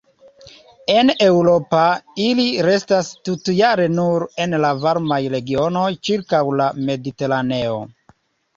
[0.93, 1.81] En Eŭropa
[2.29, 7.81] ili restas tutjare nur en la varmaj regionoj ĉirkaŭ la Mediteraneo.